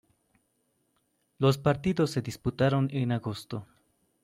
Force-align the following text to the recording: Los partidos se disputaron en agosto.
Los 1.37 1.59
partidos 1.59 2.09
se 2.09 2.23
disputaron 2.23 2.89
en 2.91 3.11
agosto. 3.11 3.67